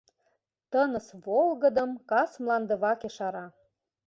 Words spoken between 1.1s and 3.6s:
волгыдым кас Мландываке шара.